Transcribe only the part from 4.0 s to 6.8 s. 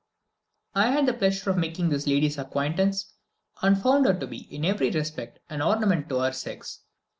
her to be, in every respect, an ornament to her sex.